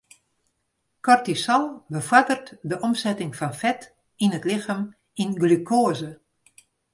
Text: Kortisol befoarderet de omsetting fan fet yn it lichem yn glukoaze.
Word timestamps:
Kortisol 1.05 1.65
befoarderet 1.95 2.45
de 2.71 2.77
omsetting 2.87 3.31
fan 3.39 3.55
fet 3.61 3.81
yn 4.23 4.35
it 4.37 4.45
lichem 4.49 4.81
yn 5.21 5.31
glukoaze. 5.41 6.11